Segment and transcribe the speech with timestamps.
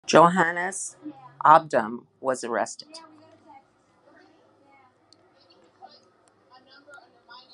[0.07, 0.97] Johannes
[1.45, 3.01] Opdam was arrested.